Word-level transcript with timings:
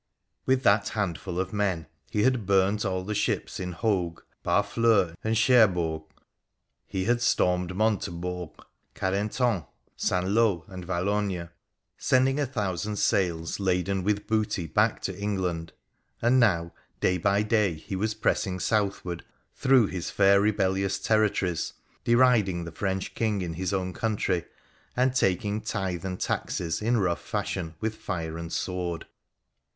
With 0.47 0.63
that 0.63 0.89
handful 0.89 1.39
of 1.39 1.53
men 1.53 1.85
he 2.09 2.23
had 2.23 2.47
burnt 2.47 2.83
all 2.85 3.03
the 3.03 3.13
ships 3.13 3.59
in 3.59 3.71
Hogue, 3.73 4.23
Barfieur, 4.43 5.13
and 5.23 5.37
Cherbourg; 5.37 6.01
he 6.87 7.03
had 7.05 7.21
stormed 7.21 7.75
Monte 7.75 8.09
bourg, 8.09 8.49
Carentan, 8.95 9.67
St. 9.95 10.27
Lo, 10.27 10.65
and 10.67 10.87
Valognes, 10.87 11.51
sending 11.99 12.39
a 12.39 12.47
thousand 12.47 12.95
sails 12.95 13.59
laden 13.59 14.03
with 14.03 14.25
booty 14.25 14.65
back 14.65 15.03
to 15.03 15.15
England, 15.19 15.71
and 16.19 16.39
now, 16.39 16.73
day 16.99 17.19
by 17.19 17.43
day, 17.43 17.75
he 17.75 17.95
was 17.95 18.15
pressing 18.15 18.59
southward 18.59 19.23
through 19.53 19.85
his 19.85 20.09
fair 20.09 20.41
rebellious 20.41 20.97
terri 20.97 21.31
tories, 21.31 21.73
deriding 22.03 22.63
the 22.63 22.71
French 22.71 23.13
King 23.13 23.43
in 23.43 23.53
his 23.53 23.71
own 23.71 23.93
country, 23.93 24.45
and 24.97 25.13
taking 25.15 25.61
tithe 25.61 26.03
and 26.03 26.19
taxes 26.19 26.81
in 26.81 26.97
rough 26.97 27.21
fashion 27.21 27.75
with 27.79 27.93
fire 27.93 28.35
and 28.39 28.51
sword. 28.51 29.05